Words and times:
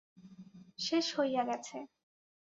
শেষ 0.79 1.05
হইয়া 1.17 1.43
গেছে। 1.43 1.77